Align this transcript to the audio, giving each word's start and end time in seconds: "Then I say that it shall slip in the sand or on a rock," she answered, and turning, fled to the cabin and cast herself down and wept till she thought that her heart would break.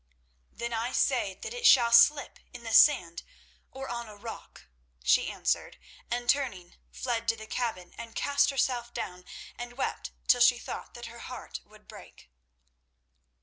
"Then 0.49 0.73
I 0.73 0.93
say 0.93 1.35
that 1.35 1.53
it 1.53 1.67
shall 1.67 1.91
slip 1.91 2.39
in 2.53 2.63
the 2.63 2.73
sand 2.73 3.21
or 3.69 3.87
on 3.87 4.09
a 4.09 4.15
rock," 4.17 4.65
she 5.03 5.29
answered, 5.29 5.77
and 6.09 6.27
turning, 6.27 6.75
fled 6.89 7.27
to 7.27 7.35
the 7.35 7.45
cabin 7.45 7.93
and 7.99 8.15
cast 8.15 8.49
herself 8.49 8.95
down 8.95 9.25
and 9.55 9.73
wept 9.77 10.09
till 10.27 10.41
she 10.41 10.57
thought 10.57 10.95
that 10.95 11.05
her 11.05 11.19
heart 11.19 11.59
would 11.65 11.87
break. 11.87 12.31